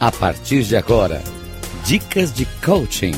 A 0.00 0.12
partir 0.12 0.62
de 0.62 0.76
agora, 0.76 1.20
dicas 1.84 2.32
de 2.32 2.46
coaching 2.64 3.14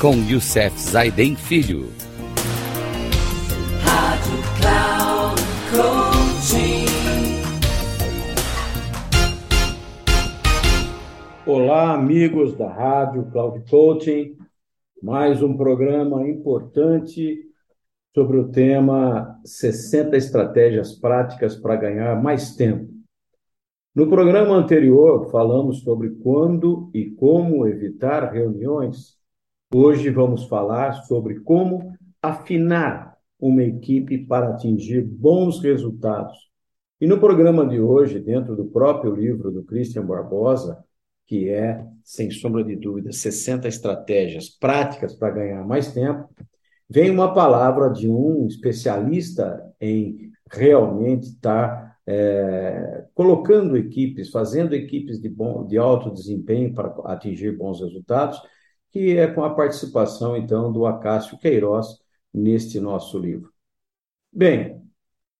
com 0.00 0.14
Youssef 0.30 0.78
Zaiden 0.78 1.34
Filho. 1.34 1.88
Rádio 3.82 4.38
Cloud 4.60 5.42
Coaching. 5.72 6.86
Olá, 11.44 11.94
amigos 11.94 12.56
da 12.56 12.72
Rádio 12.72 13.28
Cloud 13.32 13.68
Coaching. 13.68 14.36
Mais 15.02 15.42
um 15.42 15.56
programa 15.56 16.24
importante 16.28 17.36
sobre 18.14 18.38
o 18.38 18.48
tema 18.48 19.40
60 19.44 20.16
estratégias 20.16 20.92
práticas 20.92 21.56
para 21.56 21.74
ganhar 21.74 22.22
mais 22.22 22.54
tempo. 22.54 22.91
No 23.94 24.08
programa 24.08 24.56
anterior, 24.56 25.30
falamos 25.30 25.80
sobre 25.80 26.08
quando 26.08 26.90
e 26.94 27.10
como 27.10 27.66
evitar 27.66 28.32
reuniões. 28.32 29.18
Hoje 29.74 30.08
vamos 30.08 30.46
falar 30.46 30.94
sobre 31.02 31.40
como 31.40 31.94
afinar 32.22 33.18
uma 33.38 33.62
equipe 33.62 34.24
para 34.24 34.48
atingir 34.48 35.02
bons 35.02 35.60
resultados. 35.60 36.50
E 37.02 37.06
no 37.06 37.20
programa 37.20 37.66
de 37.66 37.80
hoje, 37.80 38.18
dentro 38.18 38.56
do 38.56 38.64
próprio 38.64 39.14
livro 39.14 39.50
do 39.50 39.62
Christian 39.62 40.06
Barbosa, 40.06 40.82
que 41.26 41.50
é, 41.50 41.86
sem 42.02 42.30
sombra 42.30 42.64
de 42.64 42.76
dúvida, 42.76 43.12
60 43.12 43.68
estratégias 43.68 44.48
práticas 44.48 45.14
para 45.14 45.34
ganhar 45.34 45.66
mais 45.66 45.92
tempo, 45.92 46.30
vem 46.88 47.10
uma 47.10 47.34
palavra 47.34 47.90
de 47.90 48.08
um 48.08 48.46
especialista 48.46 49.62
em 49.78 50.32
realmente 50.50 51.24
estar 51.24 51.91
é, 52.06 53.06
colocando 53.14 53.76
equipes, 53.76 54.30
fazendo 54.30 54.74
equipes 54.74 55.20
de, 55.20 55.28
bom, 55.28 55.66
de 55.66 55.78
alto 55.78 56.10
desempenho 56.10 56.74
para 56.74 56.88
atingir 57.04 57.56
bons 57.56 57.80
resultados, 57.80 58.40
que 58.90 59.16
é 59.16 59.26
com 59.26 59.44
a 59.44 59.54
participação, 59.54 60.36
então, 60.36 60.72
do 60.72 60.84
Acácio 60.84 61.38
Queiroz 61.38 61.98
neste 62.32 62.80
nosso 62.80 63.18
livro. 63.18 63.50
Bem, 64.32 64.82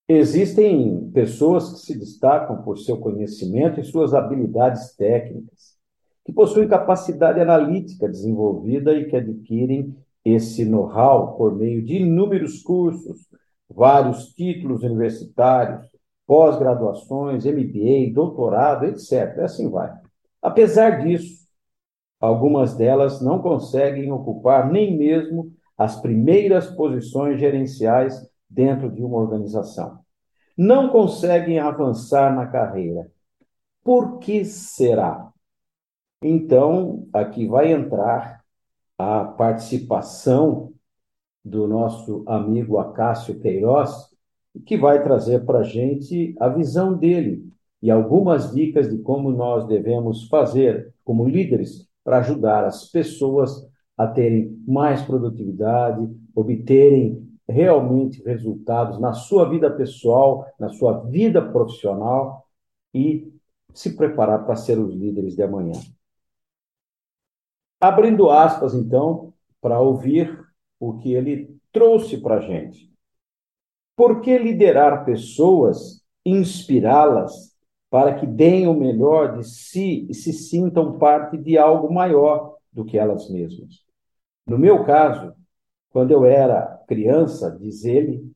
existem 0.09 1.11
pessoas 1.11 1.73
que 1.73 1.79
se 1.81 1.99
destacam 1.99 2.63
por 2.63 2.79
seu 2.79 2.99
conhecimento 2.99 3.81
e 3.81 3.85
suas 3.85 4.15
habilidades 4.15 4.95
técnicas, 4.95 5.77
que 6.25 6.33
possuem 6.33 6.69
capacidade 6.69 7.41
analítica 7.41 8.09
desenvolvida 8.09 8.95
e 8.95 9.07
que 9.09 9.17
adquirem 9.17 9.97
esse 10.25 10.65
know-how 10.65 11.37
por 11.37 11.55
meio 11.55 11.85
de 11.85 11.97
inúmeros 11.97 12.63
cursos, 12.63 13.27
vários 13.69 14.29
títulos 14.35 14.83
universitários, 14.83 15.92
pós-graduações, 16.33 17.45
MBA, 17.45 18.11
doutorado, 18.15 18.87
etc. 18.87 19.41
Assim 19.41 19.69
vai. 19.69 19.93
Apesar 20.41 21.05
disso, 21.05 21.47
algumas 22.19 22.75
delas 22.75 23.21
não 23.21 23.43
conseguem 23.43 24.11
ocupar 24.11 24.73
nem 24.73 24.97
mesmo 24.97 25.53
as 25.77 26.01
primeiras 26.01 26.71
posições 26.71 27.39
gerenciais 27.39 28.27
dentro 28.49 28.91
de 28.91 29.05
uma 29.05 29.19
organização. 29.19 29.99
Não 30.57 30.89
conseguem 30.89 31.59
avançar 31.59 32.35
na 32.35 32.47
carreira. 32.47 33.11
Por 33.85 34.19
que 34.19 34.43
será? 34.43 35.31
Então, 36.23 37.07
aqui 37.13 37.47
vai 37.47 37.71
entrar 37.71 38.43
a 38.97 39.23
participação 39.23 40.73
do 41.45 41.69
nosso 41.69 42.25
amigo 42.27 42.79
Acácio 42.79 43.39
Queiroz, 43.39 44.12
que 44.67 44.77
vai 44.77 45.03
trazer 45.03 45.45
para 45.45 45.61
a 45.61 45.63
gente 45.63 46.35
a 46.39 46.49
visão 46.49 46.95
dele 46.95 47.51
e 47.83 47.91
algumas 47.91 48.53
dicas 48.53 48.89
de 48.89 48.99
como 48.99 49.31
nós 49.31 49.67
devemos 49.67 50.29
fazer 50.29 50.93
como 51.05 51.29
líderes 51.29 51.89
para 52.05 52.19
ajudar 52.19 52.65
as 52.65 52.91
pessoas 52.91 53.69
a 53.97 54.07
terem 54.07 54.63
mais 54.67 55.03
produtividade, 55.03 56.09
obterem 56.35 57.29
realmente 57.49 58.23
resultados 58.23 58.99
na 58.99 59.13
sua 59.13 59.49
vida 59.49 59.71
pessoal, 59.71 60.47
na 60.59 60.69
sua 60.71 61.01
vida 61.01 61.43
profissional 61.43 62.47
e 62.95 63.33
se 63.75 63.97
preparar 63.97 64.45
para 64.45 64.57
ser 64.57 64.79
os 64.79 64.95
líderes 64.95 65.35
de 65.35 65.43
amanhã. 65.43 65.79
Abrindo 67.81 68.31
aspas, 68.31 68.75
então, 68.75 69.33
para 69.61 69.81
ouvir 69.81 70.41
o 70.79 70.99
que 70.99 71.15
ele 71.15 71.57
trouxe 71.73 72.19
para 72.19 72.37
a 72.37 72.41
gente. 72.41 72.92
Por 74.03 74.21
que 74.21 74.37
liderar 74.37 75.05
pessoas, 75.05 76.03
inspirá-las 76.27 77.57
para 77.89 78.13
que 78.17 78.27
deem 78.27 78.67
o 78.67 78.75
melhor 78.75 79.39
de 79.39 79.49
si 79.49 80.09
e 80.11 80.13
se 80.13 80.33
sintam 80.33 80.99
parte 80.99 81.39
de 81.39 81.57
algo 81.57 81.95
maior 81.95 82.57
do 82.73 82.85
que 82.85 82.99
elas 82.99 83.31
mesmas? 83.31 83.85
No 84.45 84.59
meu 84.59 84.83
caso, 84.83 85.33
quando 85.91 86.11
eu 86.11 86.25
era 86.25 86.83
criança, 86.89 87.57
diz 87.61 87.85
ele, 87.85 88.29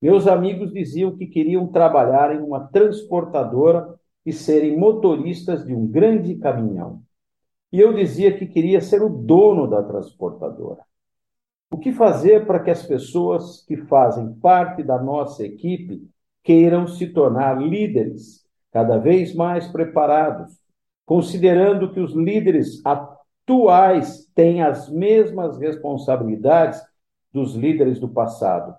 meus 0.00 0.26
amigos 0.26 0.72
diziam 0.72 1.14
que 1.14 1.26
queriam 1.26 1.66
trabalhar 1.66 2.34
em 2.34 2.40
uma 2.40 2.68
transportadora 2.68 3.94
e 4.24 4.32
serem 4.32 4.78
motoristas 4.78 5.66
de 5.66 5.74
um 5.74 5.86
grande 5.86 6.34
caminhão. 6.36 7.02
E 7.70 7.78
eu 7.78 7.92
dizia 7.92 8.34
que 8.38 8.46
queria 8.46 8.80
ser 8.80 9.02
o 9.02 9.10
dono 9.10 9.66
da 9.66 9.82
transportadora. 9.82 10.80
O 11.70 11.78
que 11.78 11.92
fazer 11.92 12.46
para 12.46 12.58
que 12.58 12.70
as 12.70 12.82
pessoas 12.82 13.64
que 13.64 13.76
fazem 13.76 14.34
parte 14.34 14.82
da 14.82 15.00
nossa 15.00 15.44
equipe 15.44 16.02
queiram 16.42 16.88
se 16.88 17.06
tornar 17.06 17.62
líderes 17.62 18.44
cada 18.72 18.98
vez 18.98 19.34
mais 19.34 19.68
preparados, 19.68 20.52
considerando 21.06 21.92
que 21.92 22.00
os 22.00 22.12
líderes 22.12 22.84
atuais 22.84 24.26
têm 24.34 24.62
as 24.62 24.88
mesmas 24.88 25.58
responsabilidades 25.58 26.80
dos 27.32 27.54
líderes 27.54 28.00
do 28.00 28.08
passado 28.08 28.74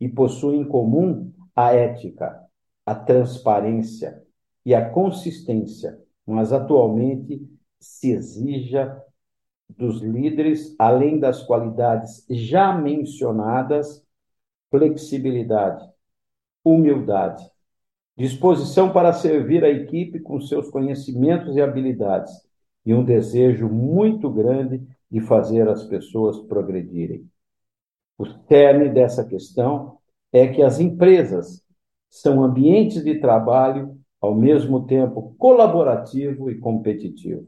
e 0.00 0.08
possuem 0.08 0.60
em 0.60 0.68
comum 0.68 1.32
a 1.54 1.72
ética, 1.72 2.40
a 2.84 2.94
transparência 2.94 4.22
e 4.64 4.74
a 4.74 4.88
consistência, 4.88 5.98
mas 6.24 6.52
atualmente 6.52 7.44
se 7.80 8.12
exija 8.12 9.02
dos 9.68 10.00
líderes, 10.00 10.74
além 10.78 11.18
das 11.18 11.42
qualidades 11.42 12.24
já 12.28 12.76
mencionadas, 12.76 14.04
flexibilidade, 14.70 15.84
humildade, 16.64 17.44
disposição 18.16 18.92
para 18.92 19.12
servir 19.12 19.64
a 19.64 19.68
equipe 19.68 20.20
com 20.20 20.40
seus 20.40 20.70
conhecimentos 20.70 21.56
e 21.56 21.60
habilidades, 21.60 22.32
e 22.84 22.94
um 22.94 23.04
desejo 23.04 23.68
muito 23.68 24.30
grande 24.30 24.86
de 25.10 25.20
fazer 25.20 25.68
as 25.68 25.84
pessoas 25.84 26.38
progredirem. 26.40 27.28
O 28.18 28.26
cerne 28.48 28.88
dessa 28.88 29.24
questão 29.24 29.98
é 30.32 30.48
que 30.48 30.62
as 30.62 30.80
empresas 30.80 31.62
são 32.08 32.42
ambientes 32.42 33.04
de 33.04 33.20
trabalho 33.20 33.98
ao 34.20 34.34
mesmo 34.34 34.86
tempo 34.86 35.34
colaborativo 35.38 36.50
e 36.50 36.58
competitivo. 36.58 37.46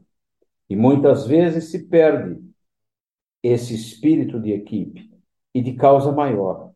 E 0.69 0.75
muitas 0.75 1.25
vezes 1.25 1.71
se 1.71 1.87
perde 1.87 2.39
esse 3.41 3.73
espírito 3.73 4.39
de 4.39 4.51
equipe 4.51 5.09
e 5.53 5.61
de 5.61 5.73
causa 5.73 6.11
maior. 6.11 6.71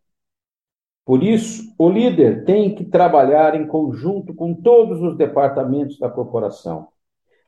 Por 1.06 1.22
isso, 1.22 1.74
o 1.78 1.90
líder 1.90 2.46
tem 2.46 2.74
que 2.74 2.86
trabalhar 2.86 3.56
em 3.56 3.68
conjunto 3.68 4.34
com 4.34 4.54
todos 4.54 5.02
os 5.02 5.18
departamentos 5.18 6.00
da 6.00 6.10
corporação, 6.10 6.88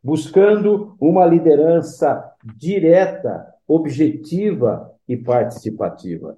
buscando 0.03 0.95
uma 0.99 1.25
liderança 1.25 2.31
direta, 2.57 3.53
objetiva 3.65 4.93
e 5.07 5.15
participativa. 5.15 6.37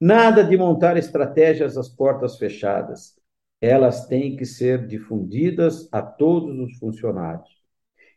Nada 0.00 0.44
de 0.44 0.56
montar 0.56 0.96
estratégias 0.96 1.76
às 1.76 1.88
portas 1.88 2.38
fechadas. 2.38 3.18
Elas 3.60 4.06
têm 4.06 4.36
que 4.36 4.46
ser 4.46 4.86
difundidas 4.86 5.88
a 5.90 6.00
todos 6.00 6.56
os 6.60 6.78
funcionários. 6.78 7.57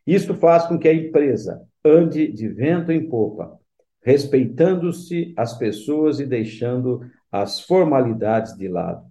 Isto 0.06 0.34
faz 0.36 0.66
com 0.66 0.78
que 0.78 0.88
a 0.88 0.94
empresa 0.94 1.62
ande 1.84 2.32
de 2.32 2.48
vento 2.48 2.92
em 2.92 3.08
popa, 3.08 3.60
respeitando-se 4.02 5.34
as 5.38 5.58
pessoas 5.58 6.20
e 6.20 6.26
deixando 6.26 7.02
as 7.32 7.62
formalidades 7.62 8.56
de 8.58 8.68
lado. 8.68 9.06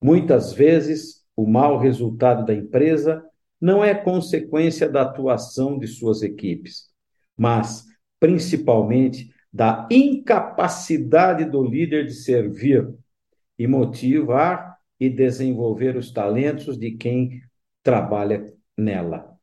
Muitas 0.00 0.52
vezes, 0.52 1.24
o 1.34 1.46
mau 1.46 1.78
resultado 1.78 2.44
da 2.44 2.54
empresa 2.54 3.24
não 3.60 3.82
é 3.82 3.94
consequência 3.94 4.88
da 4.88 5.02
atuação 5.02 5.78
de 5.78 5.86
suas 5.86 6.22
equipes, 6.22 6.88
mas 7.36 7.84
principalmente 8.20 9.32
da 9.52 9.88
incapacidade 9.90 11.44
do 11.44 11.64
líder 11.64 12.06
de 12.06 12.12
servir 12.12 12.88
e 13.58 13.66
motivar 13.66 14.78
e 15.00 15.08
desenvolver 15.08 15.96
os 15.96 16.12
talentos 16.12 16.78
de 16.78 16.92
quem 16.92 17.40
trabalha 17.82 18.52
nela. 18.76 19.37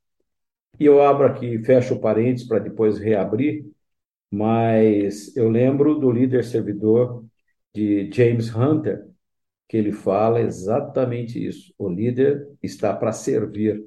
E 0.80 0.86
eu 0.86 1.02
abro 1.02 1.26
aqui, 1.26 1.60
fecho 1.64 2.00
parênteses 2.00 2.48
para 2.48 2.60
depois 2.60 2.98
reabrir, 2.98 3.66
mas 4.30 5.36
eu 5.36 5.50
lembro 5.50 6.00
do 6.00 6.12
líder 6.12 6.44
servidor 6.44 7.24
de 7.74 8.10
James 8.12 8.54
Hunter, 8.54 9.08
que 9.68 9.78
ele 9.78 9.92
fala 9.92 10.42
exatamente 10.42 11.44
isso. 11.44 11.74
O 11.78 11.90
líder 11.90 12.48
está 12.62 12.94
para 12.94 13.12
servir. 13.12 13.86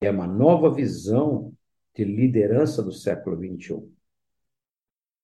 É 0.00 0.10
uma 0.10 0.26
nova 0.26 0.70
visão 0.70 1.52
de 1.94 2.04
liderança 2.04 2.82
do 2.82 2.92
século 2.92 3.36
XXI. 3.36 3.82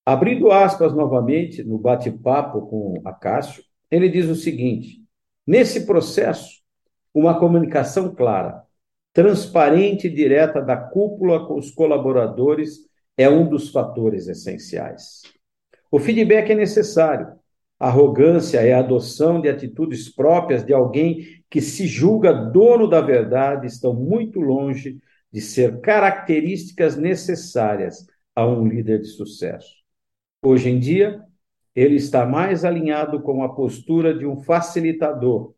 Abrindo 0.05 0.51
aspas 0.51 0.95
novamente 0.95 1.65
no 1.65 1.79
bate-papo 1.79 2.67
com 2.69 3.03
Acácio, 3.05 3.65
ele 3.91 4.09
diz 4.09 4.27
o 4.29 4.35
seguinte: 4.35 5.03
nesse 5.47 5.87
processo, 5.87 6.63
uma 7.13 7.39
comunicação 7.39 8.15
clara, 8.15 8.66
transparente 9.17 10.09
e 10.09 10.11
direta 10.11 10.61
da 10.61 10.77
cúpula 10.77 11.47
com 11.47 11.59
os 11.59 11.71
colaboradores 11.71 12.81
é 13.17 13.27
um 13.31 13.49
dos 13.49 13.71
fatores 13.71 14.29
essenciais. 14.29 15.23
O 15.91 15.99
feedback 15.99 16.51
é 16.51 16.55
necessário. 16.55 17.29
Arrogância 17.81 18.59
é 18.59 18.75
a 18.75 18.81
adoção 18.81 19.41
de 19.41 19.49
atitudes 19.49 20.15
próprias 20.15 20.63
de 20.67 20.75
alguém 20.75 21.43
que 21.49 21.63
se 21.63 21.87
julga 21.87 22.31
dono 22.31 22.87
da 22.87 23.01
verdade, 23.01 23.67
estão 23.67 23.95
muito 23.95 24.39
longe 24.39 24.99
de 25.33 25.41
ser 25.41 25.81
características 25.81 26.95
necessárias 26.95 28.07
a 28.35 28.47
um 28.47 28.69
líder 28.69 29.01
de 29.01 29.09
sucesso. 29.09 29.77
Hoje 30.45 30.69
em 30.69 30.79
dia, 30.79 31.23
ele 31.75 31.95
está 31.95 32.27
mais 32.27 32.67
alinhado 32.67 33.23
com 33.23 33.43
a 33.43 33.55
postura 33.55 34.13
de 34.13 34.27
um 34.27 34.37
facilitador 34.37 35.55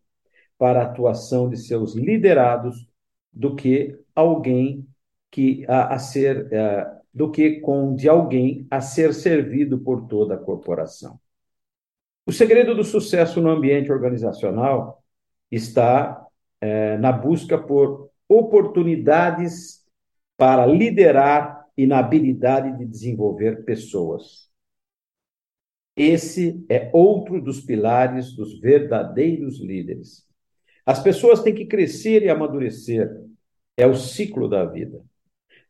para 0.56 0.82
a 0.82 0.84
atuação 0.84 1.50
de 1.50 1.56
seus 1.56 1.96
liderados 1.96 2.87
do 3.32 3.54
que 3.54 3.98
alguém 4.14 4.86
que 5.30 5.64
a, 5.68 5.94
a 5.94 5.98
ser 5.98 6.46
uh, 6.46 6.98
do 7.12 7.30
que 7.30 7.60
com 7.60 7.94
de 7.94 8.08
alguém 8.08 8.66
a 8.70 8.80
ser 8.80 9.12
servido 9.12 9.78
por 9.78 10.06
toda 10.06 10.34
a 10.34 10.38
corporação. 10.38 11.18
O 12.26 12.32
segredo 12.32 12.74
do 12.74 12.84
sucesso 12.84 13.40
no 13.40 13.50
ambiente 13.50 13.90
organizacional 13.90 15.02
está 15.50 16.26
uh, 16.62 16.98
na 17.00 17.10
busca 17.10 17.58
por 17.58 18.10
oportunidades 18.28 19.84
para 20.36 20.66
liderar 20.66 21.66
e 21.76 21.86
na 21.86 21.98
habilidade 21.98 22.76
de 22.76 22.84
desenvolver 22.84 23.64
pessoas. 23.64 24.48
Esse 25.96 26.64
é 26.68 26.90
outro 26.92 27.40
dos 27.40 27.60
pilares 27.60 28.32
dos 28.32 28.60
verdadeiros 28.60 29.58
líderes. 29.58 30.27
As 30.88 31.02
pessoas 31.02 31.42
têm 31.42 31.54
que 31.54 31.66
crescer 31.66 32.22
e 32.22 32.30
amadurecer. 32.30 33.14
É 33.76 33.86
o 33.86 33.94
ciclo 33.94 34.48
da 34.48 34.64
vida. 34.64 35.04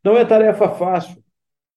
Não 0.05 0.17
é 0.17 0.25
tarefa 0.25 0.69
fácil, 0.69 1.21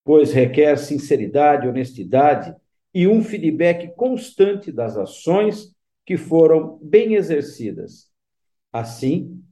pois 0.03 0.31
requer 0.31 0.77
sinceridade, 0.77 1.67
honestidade 1.67 2.55
e 2.93 3.07
um 3.07 3.23
feedback 3.23 3.95
constante 3.95 4.71
das 4.71 4.95
ações 4.95 5.75
que 6.05 6.17
foram 6.17 6.77
bem 6.83 7.15
exercidas, 7.15 8.11
assim 8.71 9.43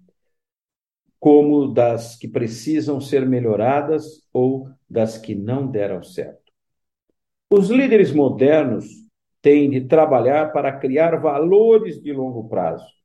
como 1.19 1.73
das 1.73 2.15
que 2.15 2.27
precisam 2.27 3.01
ser 3.01 3.25
melhoradas 3.25 4.23
ou 4.31 4.69
das 4.87 5.17
que 5.17 5.33
não 5.33 5.65
deram 5.65 6.03
certo. 6.03 6.53
Os 7.49 7.71
líderes 7.71 8.13
modernos 8.13 8.85
têm 9.41 9.67
de 9.67 9.81
trabalhar 9.81 10.53
para 10.53 10.77
criar 10.77 11.19
valores 11.19 11.99
de 11.99 12.13
longo 12.13 12.47
prazo 12.47 12.98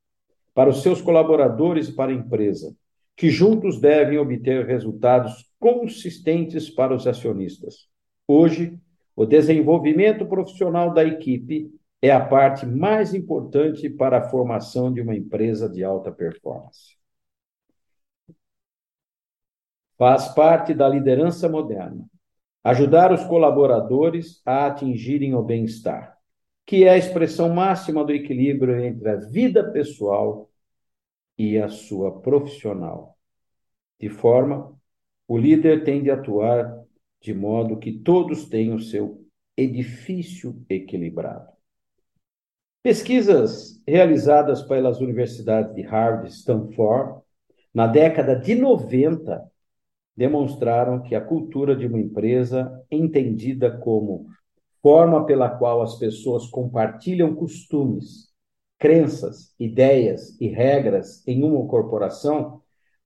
para 0.54 0.70
os 0.70 0.82
seus 0.82 1.02
colaboradores 1.02 1.88
e 1.88 1.92
para 1.92 2.12
a 2.12 2.14
empresa, 2.14 2.74
que 3.16 3.28
juntos 3.28 3.80
devem 3.80 4.18
obter 4.18 4.64
resultados 4.64 5.52
consistentes 5.58 6.70
para 6.70 6.94
os 6.94 7.06
acionistas. 7.06 7.88
Hoje, 8.26 8.78
o 9.16 9.26
desenvolvimento 9.26 10.26
profissional 10.26 10.92
da 10.92 11.04
equipe 11.04 11.70
é 12.00 12.10
a 12.10 12.24
parte 12.24 12.64
mais 12.64 13.14
importante 13.14 13.88
para 13.90 14.18
a 14.18 14.28
formação 14.28 14.92
de 14.92 15.00
uma 15.00 15.14
empresa 15.14 15.68
de 15.68 15.82
alta 15.82 16.10
performance. 16.12 16.96
Faz 19.96 20.28
parte 20.28 20.74
da 20.74 20.88
liderança 20.88 21.48
moderna 21.48 22.04
Ajudar 22.64 23.12
os 23.12 23.22
colaboradores 23.24 24.40
a 24.46 24.64
atingirem 24.64 25.34
o 25.34 25.42
bem-estar, 25.42 26.13
que 26.66 26.84
é 26.84 26.90
a 26.90 26.98
expressão 26.98 27.52
máxima 27.52 28.04
do 28.04 28.12
equilíbrio 28.12 28.78
entre 28.80 29.08
a 29.08 29.16
vida 29.16 29.70
pessoal 29.70 30.50
e 31.36 31.58
a 31.58 31.68
sua 31.68 32.20
profissional. 32.20 33.18
De 33.98 34.08
forma, 34.08 34.74
o 35.28 35.36
líder 35.36 35.84
tem 35.84 36.02
de 36.02 36.10
atuar 36.10 36.84
de 37.20 37.32
modo 37.32 37.78
que 37.78 37.92
todos 37.92 38.48
tenham 38.48 38.78
seu 38.78 39.26
edifício 39.56 40.62
equilibrado. 40.68 41.52
Pesquisas 42.82 43.82
realizadas 43.86 44.62
pelas 44.62 45.00
universidades 45.00 45.74
de 45.74 45.82
Harvard 45.82 46.28
e 46.28 46.30
Stanford 46.30 47.22
na 47.72 47.86
década 47.86 48.36
de 48.36 48.54
90 48.54 49.42
demonstraram 50.16 51.02
que 51.02 51.14
a 51.14 51.20
cultura 51.20 51.74
de 51.74 51.86
uma 51.86 51.98
empresa, 51.98 52.84
entendida 52.90 53.70
como 53.78 54.28
forma 54.84 55.24
pela 55.24 55.48
qual 55.48 55.80
as 55.80 55.94
pessoas 55.94 56.46
compartilham 56.46 57.34
costumes, 57.34 58.28
crenças, 58.78 59.54
ideias 59.58 60.38
e 60.38 60.46
regras 60.46 61.26
em 61.26 61.42
uma 61.42 61.66
corporação, 61.66 62.60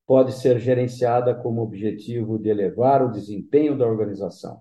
pode 0.04 0.32
ser 0.32 0.58
gerenciada 0.58 1.32
como 1.36 1.62
objetivo 1.62 2.36
de 2.36 2.48
elevar 2.48 3.00
o 3.04 3.12
desempenho 3.12 3.78
da 3.78 3.86
organização. 3.86 4.58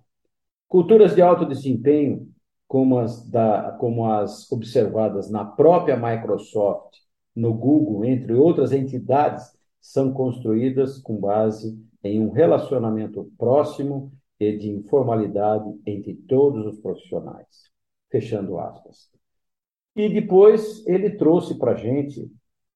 Culturas 0.68 1.16
de 1.16 1.22
alto 1.24 1.44
desempenho, 1.44 2.30
como 2.68 3.00
as, 3.00 3.28
da, 3.28 3.72
como 3.80 4.06
as 4.12 4.52
observadas 4.52 5.28
na 5.28 5.44
própria 5.44 5.98
Microsoft, 5.98 6.98
no 7.36 7.52
Google, 7.52 8.06
entre 8.06 8.36
outras 8.36 8.72
entidades, 8.72 9.44
são 9.82 10.14
construídas 10.14 11.00
com 11.00 11.18
base 11.18 11.84
em 12.04 12.24
um 12.24 12.30
relacionamento 12.30 13.28
próximo 13.40 14.12
e 14.40 14.58
de 14.58 14.70
informalidade 14.70 15.80
entre 15.86 16.16
todos 16.16 16.66
os 16.66 16.80
profissionais. 16.80 17.70
Fechando 18.10 18.58
aspas. 18.60 19.10
E 19.96 20.08
depois 20.10 20.86
ele 20.86 21.12
trouxe 21.12 21.58
para 21.58 21.72
a 21.72 21.76
gente 21.76 22.32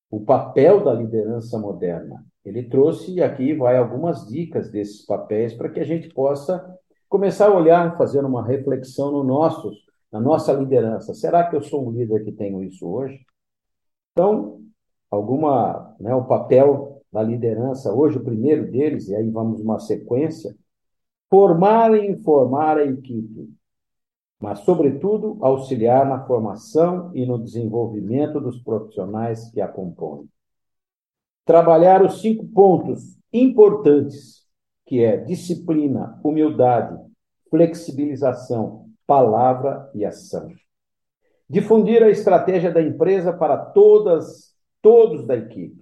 o 0.10 0.20
papel 0.20 0.84
da 0.84 0.94
liderança 0.94 1.58
moderna. 1.58 2.26
Ele 2.44 2.64
trouxe, 2.64 3.14
e 3.14 3.22
aqui 3.22 3.54
vai 3.54 3.78
algumas 3.78 4.28
dicas 4.28 4.70
desses 4.70 5.06
papéis 5.06 5.54
para 5.54 5.70
que 5.70 5.80
a 5.80 5.86
gente 5.86 6.10
possa 6.10 6.78
começar 7.08 7.48
a 7.48 7.56
olhar, 7.56 7.98
fazer 7.98 8.26
uma 8.26 8.46
reflexão 8.46 9.12
no 9.12 9.24
nosso, 9.24 9.72
na 10.12 10.20
nossa 10.20 10.52
liderança. 10.54 11.14
Será 11.14 11.48
que 11.48 11.56
eu 11.56 11.62
sou 11.62 11.88
um 11.88 11.92
líder 11.92 12.24
que 12.24 12.32
tenho 12.32 12.64
isso 12.64 12.88
hoje? 12.88 13.20
Então, 14.12 14.62
alguma, 15.10 15.96
né, 16.00 16.14
o 16.16 16.26
papel 16.26 17.02
da 17.12 17.22
liderança, 17.22 17.94
hoje 17.94 18.18
o 18.18 18.24
primeiro 18.24 18.72
deles, 18.72 19.10
e 19.10 19.16
aí 19.16 19.30
vamos 19.30 19.62
uma 19.62 19.80
sequência, 19.80 20.56
formar 21.32 21.96
e 21.96 22.08
informar 22.08 22.78
a 22.78 22.84
equipe, 22.84 23.50
mas, 24.38 24.60
sobretudo, 24.60 25.38
auxiliar 25.40 26.06
na 26.06 26.26
formação 26.26 27.10
e 27.16 27.26
no 27.26 27.42
desenvolvimento 27.42 28.42
dos 28.42 28.62
profissionais 28.62 29.50
que 29.52 29.62
a 29.62 29.68
compõem. 29.68 30.28
Trabalhar 31.46 32.04
os 32.04 32.20
cinco 32.20 32.46
pontos 32.48 33.18
importantes, 33.32 34.46
que 34.86 35.02
é 35.02 35.16
disciplina, 35.16 36.20
humildade, 36.22 37.00
flexibilização, 37.50 38.90
palavra 39.08 39.90
e 39.96 40.04
ação. 40.04 40.52
Difundir 41.50 42.04
a 42.04 42.10
estratégia 42.10 42.72
da 42.72 42.82
empresa 42.82 43.32
para 43.32 43.58
todas, 43.58 44.54
todos 44.82 45.26
da 45.26 45.38
equipe 45.38 45.82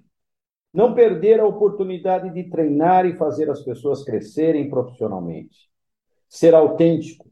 não 0.74 0.94
perder 0.94 1.40
a 1.40 1.46
oportunidade 1.46 2.32
de 2.32 2.44
treinar 2.50 3.06
e 3.06 3.18
fazer 3.18 3.50
as 3.50 3.62
pessoas 3.62 4.04
crescerem 4.04 4.70
profissionalmente. 4.70 5.70
Ser 6.28 6.54
autêntico, 6.54 7.30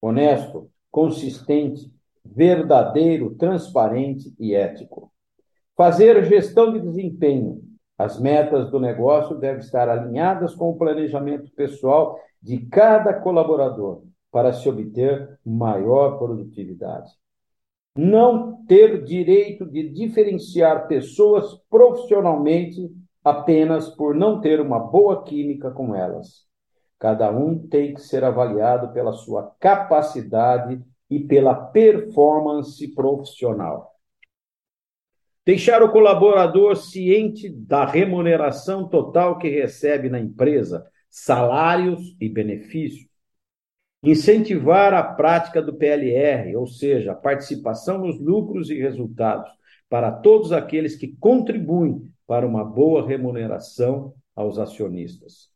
honesto, 0.00 0.70
consistente, 0.90 1.90
verdadeiro, 2.24 3.34
transparente 3.34 4.34
e 4.38 4.54
ético. 4.54 5.12
Fazer 5.76 6.24
gestão 6.24 6.72
de 6.72 6.80
desempenho. 6.80 7.62
As 7.96 8.20
metas 8.20 8.70
do 8.70 8.78
negócio 8.78 9.36
devem 9.36 9.60
estar 9.60 9.88
alinhadas 9.88 10.54
com 10.54 10.70
o 10.70 10.76
planejamento 10.76 11.50
pessoal 11.52 12.18
de 12.42 12.58
cada 12.66 13.14
colaborador 13.14 14.02
para 14.30 14.52
se 14.52 14.68
obter 14.68 15.38
maior 15.44 16.18
produtividade 16.18 17.10
não 17.96 18.64
ter 18.66 19.04
direito 19.04 19.64
de 19.64 19.88
diferenciar 19.88 20.88
pessoas 20.88 21.54
profissionalmente 21.70 22.90
apenas 23.22 23.88
por 23.88 24.14
não 24.14 24.40
ter 24.40 24.60
uma 24.60 24.78
boa 24.78 25.22
química 25.22 25.70
com 25.70 25.94
elas. 25.94 26.44
Cada 26.98 27.30
um 27.30 27.58
tem 27.68 27.94
que 27.94 28.00
ser 28.00 28.24
avaliado 28.24 28.92
pela 28.92 29.12
sua 29.12 29.54
capacidade 29.60 30.82
e 31.08 31.20
pela 31.20 31.54
performance 31.54 32.86
profissional. 32.94 33.92
Deixar 35.46 35.82
o 35.82 35.92
colaborador 35.92 36.74
ciente 36.74 37.50
da 37.50 37.84
remuneração 37.84 38.88
total 38.88 39.38
que 39.38 39.48
recebe 39.48 40.08
na 40.08 40.18
empresa, 40.18 40.86
salários 41.10 42.16
e 42.18 42.28
benefícios 42.28 43.13
Incentivar 44.04 44.92
a 44.92 45.02
prática 45.02 45.62
do 45.62 45.74
PLR, 45.74 46.54
ou 46.56 46.66
seja, 46.66 47.12
a 47.12 47.16
participação 47.16 47.98
nos 47.98 48.20
lucros 48.20 48.68
e 48.68 48.74
resultados, 48.74 49.50
para 49.88 50.12
todos 50.12 50.52
aqueles 50.52 50.94
que 50.94 51.16
contribuem 51.18 52.10
para 52.26 52.46
uma 52.46 52.64
boa 52.64 53.06
remuneração 53.06 54.14
aos 54.34 54.58
acionistas. 54.58 55.52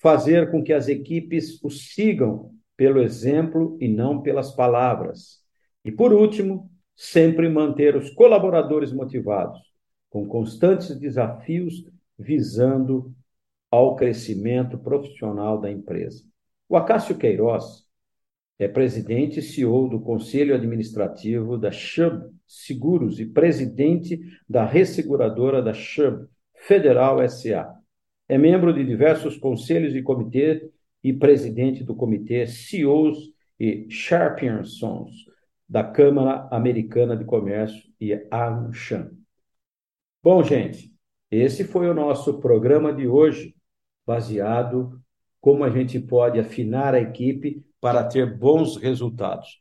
fazer 0.00 0.50
com 0.50 0.62
que 0.62 0.72
as 0.72 0.86
equipes 0.86 1.60
o 1.64 1.70
sigam 1.70 2.52
pelo 2.76 3.02
exemplo 3.02 3.76
e 3.80 3.88
não 3.88 4.22
pelas 4.22 4.52
palavras. 4.54 5.42
E 5.84 5.90
por 5.90 6.12
último, 6.12 6.70
sempre 6.94 7.48
manter 7.48 7.96
os 7.96 8.10
colaboradores 8.10 8.92
motivados, 8.92 9.58
com 10.08 10.26
constantes 10.26 10.96
desafios 10.96 11.84
visando 12.16 13.12
ao 13.70 13.96
crescimento 13.96 14.78
profissional 14.78 15.60
da 15.60 15.70
empresa. 15.70 16.24
O 16.68 16.76
Acácio 16.76 17.16
Queiroz 17.16 17.86
é 18.58 18.68
presidente 18.68 19.38
e 19.38 19.42
CEO 19.42 19.88
do 19.88 20.00
Conselho 20.00 20.54
Administrativo 20.54 21.56
da 21.56 21.70
Chubb 21.70 22.30
Seguros 22.46 23.18
e 23.18 23.24
presidente 23.24 24.20
da 24.46 24.66
resseguradora 24.66 25.62
da 25.62 25.72
Chubb 25.72 26.28
Federal 26.54 27.26
SA. 27.26 27.74
É 28.28 28.36
membro 28.36 28.74
de 28.74 28.84
diversos 28.84 29.38
conselhos 29.38 29.94
e 29.94 30.02
comitês 30.02 30.60
e 31.02 31.12
presidente 31.12 31.82
do 31.82 31.94
comitê 31.94 32.46
CEOs 32.46 33.32
e 33.58 33.86
Champions 33.88 34.78
da 35.66 35.82
Câmara 35.82 36.48
Americana 36.50 37.16
de 37.16 37.24
Comércio 37.24 37.82
e 37.98 38.12
ANCHAM. 38.30 39.10
Bom, 40.22 40.42
gente, 40.42 40.92
esse 41.30 41.64
foi 41.64 41.88
o 41.88 41.94
nosso 41.94 42.40
programa 42.40 42.92
de 42.92 43.06
hoje, 43.06 43.54
baseado 44.06 45.00
como 45.40 45.64
a 45.64 45.70
gente 45.70 45.98
pode 45.98 46.38
afinar 46.38 46.94
a 46.94 47.00
equipe 47.00 47.64
para 47.80 48.04
ter 48.04 48.36
bons 48.36 48.76
resultados. 48.76 49.60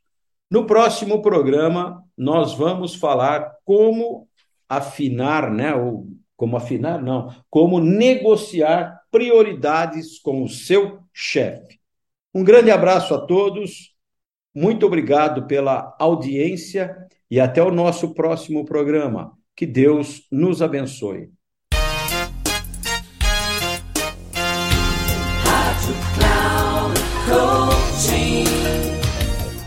No 0.50 0.66
próximo 0.66 1.22
programa, 1.22 2.04
nós 2.18 2.54
vamos 2.54 2.96
falar 2.96 3.54
como 3.66 4.28
afinar, 4.68 5.52
né? 5.52 5.76
Ou 5.76 6.08
como 6.36 6.56
afinar, 6.56 7.02
não, 7.02 7.36
como 7.50 7.80
negociar 7.80 9.02
prioridades 9.10 10.20
com 10.20 10.44
o 10.44 10.48
seu 10.48 11.00
chefe. 11.12 11.80
Um 12.34 12.44
grande 12.44 12.70
abraço 12.70 13.16
a 13.16 13.26
todos, 13.26 13.96
muito 14.54 14.86
obrigado 14.86 15.48
pela 15.48 15.96
audiência 16.00 16.96
e 17.30 17.40
até 17.40 17.62
o 17.62 17.72
nosso 17.72 18.14
próximo 18.14 18.64
programa. 18.66 19.36
Que 19.56 19.66
Deus 19.66 20.28
nos 20.32 20.62
abençoe. 20.62 21.32